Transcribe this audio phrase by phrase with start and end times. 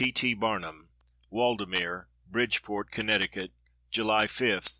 [0.01, 0.11] P.
[0.11, 0.33] T.
[0.33, 0.89] BARNUM.
[1.29, 3.51] WALDEMERE, BRIDGEPORT,} Connecticut,
[3.91, 4.69] July 5, 1869.